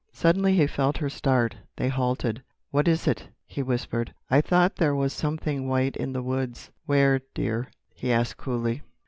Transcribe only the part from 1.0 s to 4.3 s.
start. They halted. "What was it?" he whispered.